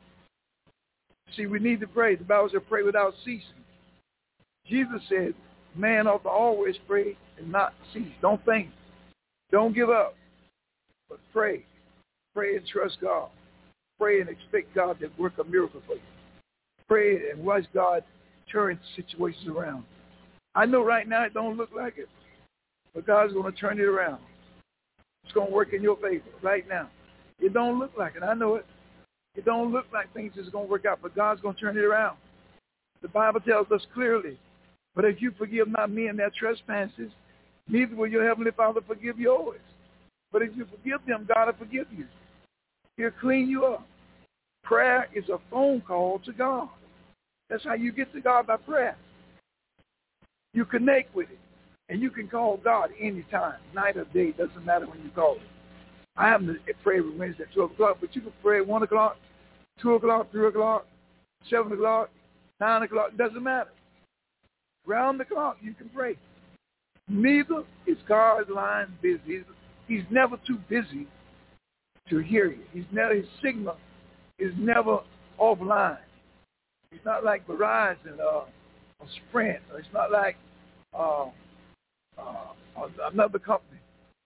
See, 1.36 1.46
we 1.46 1.60
need 1.60 1.80
to 1.82 1.88
pray. 1.88 2.16
The 2.16 2.24
Bible 2.24 2.50
says 2.52 2.62
pray 2.68 2.84
without 2.84 3.14
ceasing. 3.24 3.44
Jesus 4.66 5.02
said, 5.08 5.34
man 5.76 6.08
ought 6.08 6.24
to 6.24 6.30
always 6.30 6.76
pray 6.88 7.18
and 7.38 7.52
not 7.52 7.74
cease. 7.94 8.12
Don't 8.22 8.44
think. 8.46 8.70
Don't 9.52 9.74
give 9.74 9.90
up. 9.90 10.16
But 11.10 11.20
pray. 11.34 11.66
Pray 12.34 12.56
and 12.56 12.66
trust 12.68 12.98
God. 13.02 13.30
Pray 13.98 14.22
and 14.22 14.30
expect 14.30 14.74
God 14.74 15.00
to 15.00 15.10
work 15.18 15.34
a 15.40 15.44
miracle 15.44 15.82
for 15.86 15.96
you. 15.96 16.02
Pray 16.88 17.30
and 17.32 17.44
watch 17.44 17.66
God 17.74 18.04
turn 18.52 18.80
situations 18.96 19.48
around. 19.48 19.84
I 20.56 20.66
know 20.66 20.84
right 20.84 21.08
now 21.08 21.26
it 21.26 21.34
don't 21.34 21.58
look 21.58 21.70
like 21.76 21.98
it, 21.98 22.10
but 22.94 23.06
God's 23.06 23.34
going 23.34 23.52
to 23.52 23.60
turn 23.60 23.80
it 23.80 23.84
around. 23.84 24.20
It's 25.24 25.34
going 25.34 25.50
to 25.50 25.54
work 25.54 25.74
in 25.74 25.84
your 25.84 25.98
favor 25.98 26.24
right 26.42 26.68
now. 26.68 26.90
It 27.40 27.54
don't 27.54 27.80
look 27.80 27.92
like 27.98 28.16
it. 28.16 28.24
I 28.24 28.34
know 28.34 28.56
it. 28.56 28.66
It 29.36 29.46
don't 29.46 29.72
look 29.72 29.86
like 29.94 30.12
things 30.14 30.34
is 30.38 30.50
going 30.50 30.66
to 30.66 30.72
work 30.72 30.86
out, 30.86 31.00
but 31.02 31.16
God's 31.16 31.42
going 31.42 31.56
to 31.56 31.62
turn 31.62 31.78
it 31.78 31.84
around. 31.84 32.18
The 33.02 33.08
Bible 33.08 33.40
tells 33.40 33.72
us 33.72 33.86
clearly, 33.94 34.38
but 34.96 35.06
if 35.06 35.22
you 35.22 35.32
forgive 35.38 35.68
not 35.70 35.92
men 35.92 36.18
their 36.18 36.32
trespasses, 36.32 37.12
neither 37.68 37.96
will 37.96 38.08
your 38.08 38.28
heavenly 38.28 38.52
Father 38.52 38.82
forgive 38.86 39.20
yours. 39.20 39.60
But 40.32 40.42
if 40.42 40.56
you 40.56 40.66
forgive 40.66 41.06
them, 41.08 41.28
God 41.28 41.48
will 41.48 41.54
forgive 41.54 41.88
you. 41.96 42.06
He'll 42.98 43.12
clean 43.12 43.50
you 43.50 43.66
up. 43.66 43.88
Prayer 44.64 45.08
is 45.16 45.30
a 45.30 45.38
phone 45.50 45.82
call 45.82 46.20
to 46.20 46.34
God. 46.34 46.70
That's 47.50 47.64
how 47.64 47.74
you 47.74 47.92
get 47.92 48.14
to 48.14 48.22
God 48.22 48.48
by 48.48 48.58
prayer. 48.58 48.96
You 50.54 50.66
connect 50.66 51.16
with 51.16 51.30
it. 51.32 51.40
And 51.90 52.02
you 52.02 52.12
can 52.12 52.28
call 52.28 52.58
God 52.58 52.92
anytime, 53.00 53.56
night 53.74 53.98
or 53.98 54.06
day. 54.06 54.32
Doesn't 54.32 54.64
matter 54.64 54.86
when 54.86 55.02
you 55.04 55.10
call 55.10 55.36
it. 55.36 55.42
I 56.16 56.28
happen 56.28 56.48
to 56.48 56.74
pray 56.84 57.00
every 57.00 57.18
Wednesday 57.18 57.44
at 57.44 57.54
12 57.54 57.72
o'clock, 57.72 57.98
but 58.00 58.16
you 58.16 58.22
can 58.22 58.34
pray 58.44 58.60
at 58.60 58.68
1 58.68 58.84
o'clock, 58.84 59.18
2 59.82 59.94
o'clock, 59.94 60.32
3 60.32 60.48
o'clock, 60.48 60.86
7 61.50 61.72
o'clock, 61.72 62.10
9 62.60 62.84
o'clock. 62.84 63.18
Doesn't 63.18 63.42
matter. 63.42 63.72
Round 64.86 65.20
the 65.20 65.26
clock, 65.26 65.58
you 65.62 65.74
can 65.74 65.90
pray. 65.90 66.18
Neither 67.08 67.64
is 67.88 67.98
God's 68.08 68.50
line 68.50 68.88
busy. 69.02 69.20
He's, 69.26 69.44
he's 69.90 70.04
never 70.10 70.38
too 70.48 70.60
busy 70.70 71.08
to 72.10 72.20
hear 72.20 72.46
you. 72.46 72.64
He's 72.72 72.86
never, 72.92 73.16
his 73.16 73.26
signal 73.44 73.76
is 74.38 74.54
never 74.58 75.00
offline. 75.40 75.98
It's 76.92 77.04
not 77.06 77.26
like 77.26 77.46
Verizon 77.46 78.20
or, 78.20 78.48
or 79.00 79.08
Sprint. 79.28 79.60
Or 79.72 79.80
it's 79.80 79.90
not 79.94 80.12
like 80.12 80.38
uh, 80.98 81.26
uh, 82.18 82.88
another 83.12 83.40
company. 83.40 83.80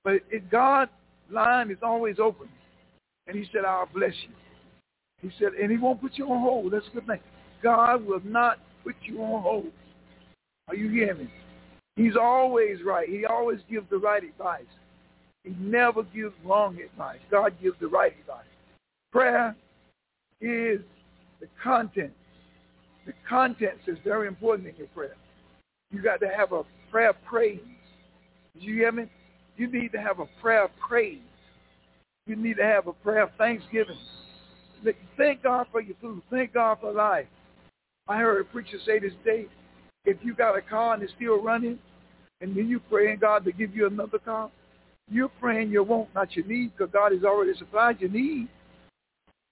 But 0.04 0.16
it, 0.30 0.52
God 0.52 0.90
line 1.32 1.72
is 1.72 1.78
always 1.82 2.18
open. 2.20 2.48
And 3.28 3.38
he 3.38 3.46
said, 3.52 3.66
I'll 3.66 3.90
bless 3.94 4.14
you. 4.28 4.36
He 5.22 5.32
said, 5.40 5.54
and 5.54 5.72
he 5.72 5.78
won't 5.78 6.02
put 6.02 6.14
you 6.16 6.30
on 6.30 6.42
hold. 6.42 6.74
That's 6.74 6.86
a 6.92 6.96
good 6.96 7.08
thing. 7.08 7.20
God 7.62 8.06
will 8.06 8.22
not 8.26 8.60
put 8.84 8.96
you 9.04 9.22
on 9.24 9.42
hold. 9.42 9.72
Are 10.68 10.76
you 10.76 10.90
hearing 10.90 11.20
me? 11.20 11.30
He's 11.96 12.16
always 12.22 12.78
right. 12.86 13.08
He 13.08 13.26
always 13.26 13.60
gives 13.70 13.90
the 13.90 13.98
right 13.98 14.24
advice. 14.24 14.64
He 15.44 15.52
never 15.60 16.04
gives 16.04 16.34
wrong 16.46 16.78
advice. 16.80 17.20
God 17.30 17.54
gives 17.62 17.76
the 17.80 17.88
right 17.88 18.14
advice. 18.22 18.46
Prayer 19.12 19.56
is 20.42 20.80
the 21.42 21.48
content. 21.62 22.14
The 23.06 23.14
content 23.28 23.80
is 23.88 23.98
very 24.04 24.28
important 24.28 24.70
in 24.70 24.76
your 24.78 24.88
prayer. 24.88 25.16
You 25.92 26.02
got 26.02 26.20
to 26.22 26.30
have 26.30 26.54
a 26.54 26.64
prayer 26.90 27.14
praise. 27.26 27.60
Did 28.54 28.64
you 28.64 28.76
hear 28.76 28.92
me? 28.92 29.10
You 29.58 29.68
need 29.68 29.92
to 29.92 30.02
have 30.02 30.20
a 30.20 30.26
prayer 30.42 30.70
praise. 30.88 31.20
You 32.26 32.36
need 32.38 32.58
to 32.58 32.64
have 32.64 32.88
a 32.88 32.94
prayer 32.94 33.24
of 33.24 33.32
thanksgiving. 33.38 33.98
Thank 35.18 35.44
God 35.44 35.68
for 35.72 35.82
your 35.82 35.96
food. 36.02 36.22
Thank 36.30 36.54
God 36.54 36.78
for 36.80 36.92
life. 36.94 37.28
I 38.08 38.18
heard 38.18 38.42
a 38.42 38.44
preacher 38.46 38.78
say 38.86 39.00
this 39.00 39.14
day, 39.24 39.48
if 40.06 40.18
you 40.22 40.34
got 40.34 40.58
a 40.58 40.62
car 40.62 40.94
and 40.94 41.04
it's 41.04 41.14
still 41.14 41.42
running, 41.42 41.80
and 42.42 42.56
then 42.56 42.68
you 42.68 42.80
praying 42.80 43.20
God 43.20 43.46
to 43.46 43.52
give 43.52 43.76
you 43.76 43.88
another 43.88 44.20
car, 44.20 44.50
you're 45.10 45.30
praying 45.40 45.70
your 45.70 45.84
want, 45.84 46.10
not 46.16 46.36
your 46.36 46.46
need, 46.46 46.72
because 46.76 46.92
God 46.92 47.12
has 47.12 47.24
already 47.24 47.58
supplied 47.58 48.00
your 48.00 48.10
need. 48.10 48.48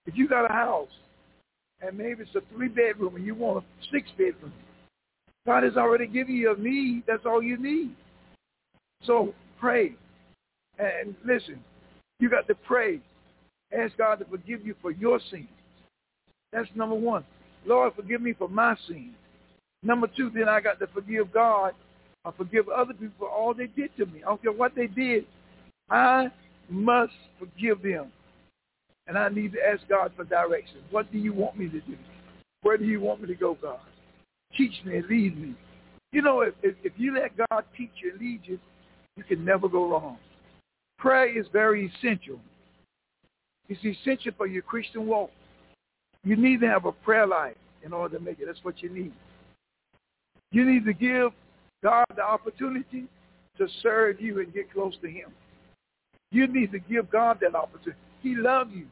If 0.05 0.15
you 0.17 0.27
got 0.27 0.50
a 0.50 0.53
house, 0.53 0.89
and 1.81 1.98
maybe 1.98 2.24
it's 2.24 2.36
a 2.36 2.41
three-bedroom 2.55 3.15
and 3.15 3.25
you 3.25 3.36
want 3.36 3.63
a 3.63 3.91
six-bedroom, 3.91 4.53
God 5.46 5.63
has 5.63 5.75
already 5.77 6.08
given 6.08 6.36
you 6.36 6.53
a 6.53 6.58
need. 6.58 7.03
That's 7.08 7.25
all 7.25 7.41
you 7.41 7.58
need. 7.58 7.96
So 9.03 9.34
pray. 9.60 9.96
And 10.77 11.15
listen, 11.25 11.60
you 12.20 12.29
got 12.29 12.48
to 12.48 12.55
pray. 12.55 13.00
Ask 13.75 13.98
God 13.98 14.20
to 14.20 14.25
forgive 14.25 14.65
you 14.65 14.75
for 14.81 14.91
your 14.91 15.20
sins. 15.31 15.48
That's 16.51 16.70
number 16.75 16.96
one. 16.96 17.25
Lord, 17.65 17.93
forgive 17.96 18.22
me 18.22 18.34
for 18.34 18.50
my 18.50 18.75
sins. 18.88 19.13
Number 19.84 20.08
two, 20.15 20.29
then 20.34 20.48
I 20.48 20.62
got 20.62 20.79
to 20.79 20.88
forgive 20.88 21.34
God 21.34 21.74
or 22.24 22.34
forgive 22.38 22.70
other 22.70 22.93
people 22.93 23.15
for 23.17 23.29
all 23.29 23.53
they 23.53 23.67
did 23.67 23.96
to 23.98 24.05
me. 24.05 24.22
I 24.24 24.27
don't 24.27 24.41
care 24.41 24.51
what 24.51 24.75
they 24.75 24.88
did. 24.88 25.25
I 25.92 26.32
must 26.70 27.14
forgive 27.38 27.84
them. 27.84 28.12
And 29.08 29.18
I 29.18 29.30
need 29.30 29.52
to 29.54 29.60
ask 29.60 29.82
God 29.90 30.14
for 30.16 30.24
direction. 30.24 30.78
What 30.90 31.12
do 31.12 31.18
you 31.18 31.34
want 31.34 31.60
me 31.60 31.68
to 31.68 31.82
do? 31.82 31.98
Where 32.62 32.78
do 32.78 32.86
you 32.86 33.02
want 33.02 33.22
me 33.22 33.28
to 33.28 33.36
go, 33.36 33.58
God? 33.62 33.80
Teach 34.58 34.74
me 34.86 34.98
and 34.98 35.06
lead 35.08 35.38
me. 35.38 35.56
You 36.12 36.22
know, 36.22 36.42
if, 36.42 36.54
if, 36.64 36.76
if 36.84 36.94
you 36.98 37.16
let 37.16 37.32
God 37.36 37.66
teach 37.78 37.92
you 38.02 38.12
and 38.12 38.22
lead 38.22 38.42
you, 38.44 38.60
you 39.18 39.24
can 39.24 39.44
never 39.44 39.68
go 39.68 39.90
wrong. 39.90 40.18
Prayer 40.98 41.38
is 41.38 41.46
very 41.52 41.92
essential. 41.96 42.40
It's 43.68 43.84
essential 43.84 44.32
for 44.38 44.48
your 44.48 44.62
Christian 44.62 45.08
walk. 45.08 45.32
You 46.24 46.36
need 46.36 46.62
to 46.62 46.68
have 46.68 46.86
a 46.86 46.92
prayer 46.92 47.26
life 47.26 47.56
in 47.84 47.94
order 47.94 48.18
to 48.18 48.24
make 48.24 48.40
it. 48.40 48.46
That's 48.46 48.64
what 48.64 48.82
you 48.82 48.90
need. 48.90 49.14
You 50.52 50.66
need 50.66 50.86
to 50.86 50.94
give 50.94 51.32
God 51.84 52.06
the 52.16 52.24
opportunity 52.24 53.06
to 53.58 53.68
serve 53.82 54.22
you 54.22 54.40
and 54.40 54.54
get 54.54 54.72
close 54.72 54.94
to 55.02 55.10
him. 55.10 55.32
You 56.32 56.48
need 56.48 56.72
to 56.72 56.80
give 56.80 57.12
God 57.12 57.40
that 57.42 57.56
opportunity. 57.56 58.00
He 58.22 58.36
loves 58.36 58.72
you, 58.74 58.88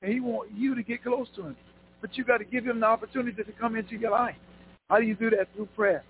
and 0.00 0.12
he 0.12 0.20
wants 0.20 0.52
you 0.56 0.74
to 0.74 0.82
get 0.82 1.02
close 1.02 1.28
to 1.36 1.42
him. 1.42 1.56
But 2.00 2.16
you 2.16 2.24
got 2.24 2.38
to 2.38 2.44
give 2.44 2.64
him 2.64 2.80
the 2.80 2.86
opportunity 2.86 3.42
to 3.42 3.52
come 3.52 3.76
into 3.76 3.96
your 3.96 4.10
life. 4.10 4.34
How 4.88 4.98
do 4.98 5.04
you 5.04 5.14
do 5.14 5.30
that? 5.30 5.48
Through 5.54 5.68
prayer. 5.76 6.04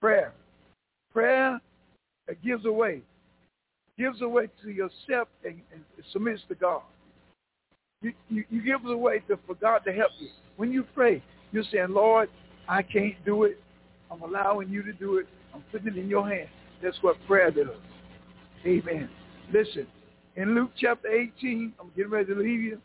Prayer. 0.00 0.32
Prayer 1.12 1.60
gives 2.44 2.64
away. 2.64 3.02
Gives 3.98 4.22
away 4.22 4.48
to 4.62 4.70
yourself 4.70 5.28
and, 5.44 5.60
and 5.72 5.82
submits 6.12 6.42
to 6.48 6.54
God. 6.54 6.82
You, 8.02 8.12
you, 8.28 8.44
you 8.48 8.62
give 8.62 8.84
away 8.86 9.22
to, 9.28 9.38
for 9.46 9.54
God 9.56 9.80
to 9.86 9.92
help 9.92 10.12
you. 10.18 10.28
When 10.56 10.72
you 10.72 10.84
pray, 10.94 11.22
you're 11.52 11.64
saying, 11.70 11.88
Lord, 11.90 12.30
I 12.68 12.82
can't 12.82 13.16
do 13.26 13.44
it. 13.44 13.58
I'm 14.10 14.22
allowing 14.22 14.70
you 14.70 14.82
to 14.82 14.92
do 14.92 15.18
it. 15.18 15.26
I'm 15.54 15.62
putting 15.70 15.88
it 15.88 15.98
in 15.98 16.08
your 16.08 16.28
hands. 16.28 16.48
That's 16.82 16.96
what 17.02 17.16
prayer 17.26 17.50
does. 17.50 17.66
Amen. 18.64 19.10
Listen, 19.52 19.86
in 20.36 20.54
Luke 20.54 20.70
chapter 20.76 21.08
18, 21.08 21.72
I'm 21.80 21.90
getting 21.96 22.10
ready 22.10 22.32
to 22.32 22.40
leave 22.40 22.60
you. 22.60 22.80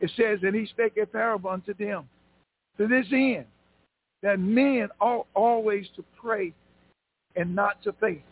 It 0.00 0.10
says, 0.16 0.40
and 0.42 0.54
he 0.54 0.66
spake 0.66 0.96
a 1.00 1.06
parable 1.06 1.50
unto 1.50 1.74
them 1.74 2.08
to 2.78 2.86
this 2.86 3.06
end, 3.12 3.46
that 4.22 4.38
men 4.38 4.88
ought 5.00 5.26
always 5.34 5.86
to 5.96 6.04
pray 6.20 6.52
and 7.36 7.54
not 7.54 7.82
to 7.84 7.92
faint. 7.94 8.22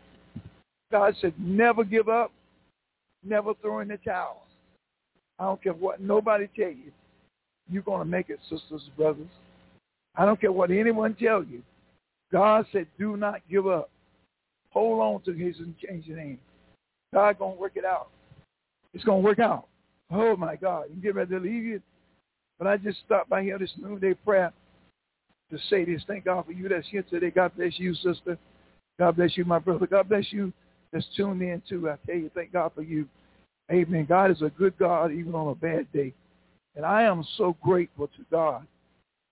God 0.91 1.15
said, 1.21 1.35
never 1.39 1.85
give 1.85 2.09
up, 2.09 2.33
never 3.25 3.55
throw 3.55 3.81
in 3.81 3.89
the 3.89 3.99
towel. 3.99 4.43
I 5.39 5.45
don't 5.45 5.63
care 5.63 5.73
what 5.73 6.01
nobody 6.01 6.49
tell 6.57 6.71
you. 6.71 6.93
You're 7.71 7.83
going 7.83 8.01
to 8.01 8.05
make 8.05 8.31
it, 8.31 8.41
sisters 8.51 8.83
and 8.85 8.97
brothers. 8.97 9.29
I 10.17 10.25
don't 10.25 10.41
care 10.41 10.53
what 10.53 10.71
anyone 10.71 11.15
tell 11.15 11.43
you. 11.45 11.63
God 12.33 12.67
said, 12.73 12.87
do 12.99 13.17
not 13.17 13.41
give 13.49 13.67
up. 13.67 13.91
Hold 14.71 15.01
on 15.01 15.23
to 15.23 15.33
his 15.33 15.57
unchanging 15.59 16.17
name. 16.17 16.39
God 17.13 17.39
to 17.39 17.47
work 17.47 17.73
it 17.77 17.85
out. 17.85 18.09
It's 18.95 19.05
to 19.05 19.15
work 19.15 19.39
out. 19.39 19.67
Oh, 20.11 20.37
my 20.37 20.57
God. 20.57 20.87
You 20.95 21.01
get 21.01 21.15
ready 21.15 21.31
to 21.31 21.39
leave 21.39 21.65
you. 21.65 21.81
But 22.59 22.69
I 22.69 22.77
just 22.77 22.99
stopped 23.07 23.31
by 23.31 23.43
here 23.43 23.59
this 23.59 23.73
noonday 23.79 24.15
prayer 24.15 24.53
to 25.51 25.59
say 25.69 25.85
this. 25.85 26.03
Thank 26.07 26.25
God 26.25 26.47
for 26.47 26.53
you 26.53 26.69
that's 26.69 26.87
here 26.89 27.03
today. 27.03 27.31
God 27.31 27.53
bless 27.57 27.79
you, 27.79 27.95
sister. 27.95 28.39
God 28.99 29.17
bless 29.17 29.37
you, 29.37 29.45
my 29.45 29.59
brother. 29.59 29.87
God 29.87 30.09
bless 30.09 30.27
you 30.31 30.53
that's 30.93 31.07
tuned 31.17 31.43
in 31.43 31.63
too. 31.69 31.89
I 31.89 31.97
tell 32.07 32.17
you, 32.17 32.31
thank 32.35 32.53
God 32.53 32.73
for 32.75 32.83
you. 32.83 33.09
Amen. 33.71 34.05
God 34.09 34.31
is 34.31 34.43
a 34.43 34.51
good 34.51 34.77
God 34.79 35.13
even 35.13 35.35
on 35.35 35.49
a 35.49 35.55
bad 35.55 35.91
day. 35.93 36.13
And 36.77 36.85
I 36.85 37.03
am 37.03 37.25
so 37.37 37.57
grateful 37.63 38.09
to 38.09 38.25
God 38.31 38.67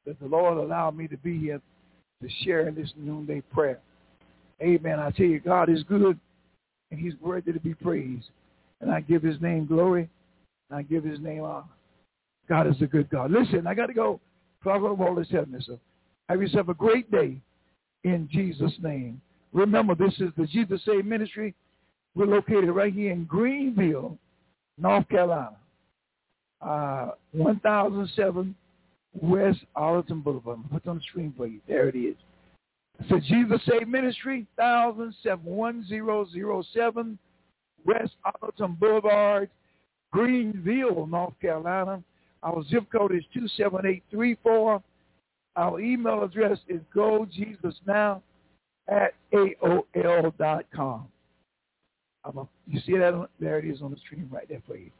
that 0.06 0.18
the 0.20 0.26
Lord 0.26 0.58
allowed 0.58 0.97
me 0.97 1.08
to 1.08 1.16
be 1.18 1.38
here 1.38 1.61
to 2.23 2.28
share 2.44 2.68
in 2.68 2.75
this 2.75 2.92
noonday 2.97 3.42
prayer. 3.52 3.78
Amen. 4.62 4.99
I 4.99 5.11
tell 5.11 5.26
you, 5.26 5.40
God 5.40 5.68
is 5.68 5.82
good 5.85 6.18
and 6.90 7.00
he's 7.00 7.14
worthy 7.21 7.52
to 7.52 7.61
be 7.61 7.75
praised. 7.75 8.30
And 8.80 8.90
I 8.90 9.00
give 9.00 9.23
his 9.23 9.40
name 9.40 9.66
glory 9.66 10.09
and 10.71 10.78
I 10.78 10.83
give 10.83 11.04
his 11.04 11.21
name 11.21 11.42
honor. 11.42 11.64
God 12.49 12.66
is 12.66 12.80
a 12.80 12.87
good 12.87 13.11
God. 13.11 13.30
Listen, 13.30 13.66
I 13.66 13.75
got 13.75 13.87
to 13.87 13.95
go. 13.95 14.21
Father 14.64 14.88
of 14.88 15.00
all 15.00 15.14
this 15.14 15.28
heaven, 15.30 15.62
so 15.64 15.78
have 16.28 16.40
yourself 16.40 16.68
a 16.68 16.75
great 16.75 17.11
day 17.11 17.37
in 18.04 18.28
Jesus' 18.30 18.73
name. 18.83 19.21
Remember, 19.52 19.95
this 19.95 20.14
is 20.14 20.30
the 20.37 20.47
Jesus 20.47 20.80
Save 20.85 21.04
Ministry. 21.04 21.54
We're 22.14 22.26
located 22.26 22.71
right 22.71 22.92
here 22.92 23.12
in 23.12 23.25
Greenville, 23.25 24.18
North 24.76 25.09
Carolina. 25.09 25.57
Uh, 26.61 27.11
1007 27.33 28.54
West 29.21 29.61
Arlington 29.76 30.21
Boulevard. 30.21 30.59
Put 30.73 30.85
it 30.85 30.88
on 30.88 30.97
the 30.97 31.02
screen 31.02 31.33
for 31.37 31.47
you. 31.47 31.61
There 31.68 31.88
it 31.88 31.97
is. 31.97 32.16
It's 33.00 33.26
Jesus 33.26 33.61
Save 33.67 33.88
Ministry, 33.88 34.47
1007 34.57 37.19
West 37.85 38.12
Arlington 38.25 38.76
Boulevard, 38.78 39.50
Greenville, 40.12 41.07
North 41.07 41.35
Carolina. 41.40 42.02
Our 42.43 42.62
zip 42.64 42.90
code 42.90 43.14
is 43.14 43.25
27834. 43.33 44.83
Our 45.57 45.81
email 45.81 46.23
address 46.23 46.59
is 46.69 46.81
gojesusnow 46.95 48.21
at 48.88 49.14
AOL.com. 49.33 51.09
I'm 52.25 52.39
a, 52.39 52.49
you 52.67 52.80
see 52.84 52.99
that? 52.99 53.15
On, 53.15 53.28
there 53.41 53.58
it 53.58 53.65
is 53.65 53.80
on 53.80 53.91
the 53.91 53.97
screen 54.04 54.28
right 54.30 54.49
there 54.49 54.63
for 54.67 54.76
you. 54.76 54.91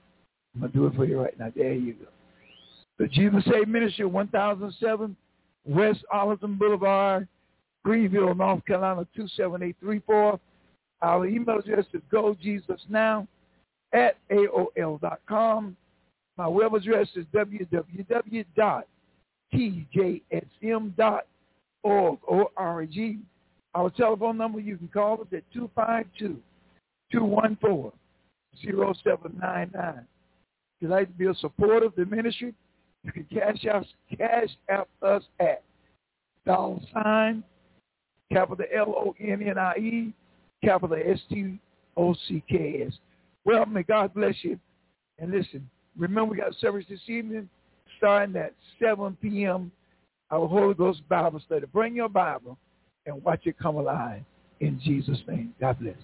I'm 0.55 0.61
going 0.61 0.73
to 0.73 0.79
do 0.79 0.87
it 0.87 0.95
for 0.95 1.05
you 1.05 1.21
right 1.21 1.39
now. 1.39 1.53
There 1.55 1.75
you 1.75 1.95
go. 1.95 2.07
The 2.99 3.07
Jesus 3.07 3.45
Save 3.51 3.69
Ministry, 3.69 4.07
1007 4.07 5.17
West 5.65 6.05
Arlington 6.11 6.57
Boulevard, 6.57 7.29
Greenville, 7.89 8.35
North 8.35 8.67
Carolina, 8.67 9.07
27834. 9.17 10.39
Our 11.01 11.27
email 11.27 11.61
address 11.61 11.87
is 11.95 12.03
gojesusnow 12.13 13.27
at 13.95 14.19
AOL.com. 14.31 15.75
My 16.37 16.47
web 16.49 16.75
address 16.75 17.09
is 17.17 17.25
www.tjsm.org. 17.35 18.69
O-R-G. 22.31 23.19
Our 23.75 23.91
telephone 23.91 24.37
number, 24.37 24.61
you 24.61 24.77
can 24.77 24.89
call 24.89 25.23
us 25.23 25.29
at 25.33 25.45
252-214-0799. 27.15 27.95
If 29.97 30.05
you'd 30.81 30.91
like 30.91 31.09
to 31.09 31.15
be 31.15 31.25
a 31.25 31.35
supporter 31.37 31.87
of 31.87 31.95
the 31.97 32.05
ministry, 32.05 32.53
you 33.03 33.13
can 33.13 33.25
Cash 33.33 33.65
App, 33.65 33.85
Cash 34.15 34.51
App 34.69 34.89
us 35.01 35.23
at 35.41 35.63
dollar 36.45 36.81
sign, 36.93 37.43
capital 38.33 38.65
L-O-N-N-I-E, 38.75 40.13
capital 40.63 40.97
S-T-O-C-K-S. 41.05 42.93
Well, 43.45 43.67
may 43.67 43.83
God 43.83 44.15
bless 44.15 44.35
you. 44.43 44.59
And 45.19 45.31
listen, 45.31 45.69
remember 45.97 46.33
we 46.33 46.37
got 46.39 46.55
service 46.61 46.85
this 46.89 47.01
evening 47.07 47.49
starting 47.97 48.37
at 48.37 48.55
7 48.81 49.17
p.m. 49.21 49.73
Our 50.31 50.47
Holy 50.47 50.75
Ghost 50.75 51.01
Bible 51.09 51.41
study. 51.45 51.67
Bring 51.73 51.97
your 51.97 52.09
Bible 52.09 52.59
and 53.07 53.23
watch 53.25 53.47
it 53.47 53.59
come 53.59 53.77
alive 53.77 54.23
in 54.61 54.81
Jesus' 54.85 55.19
name. 55.27 55.55
God 55.61 55.79
bless. 55.81 55.97